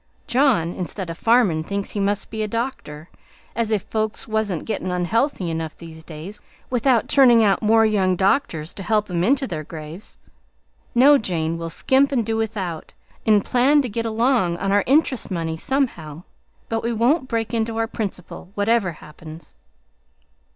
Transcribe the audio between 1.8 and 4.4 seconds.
he must be a doctor, as if folks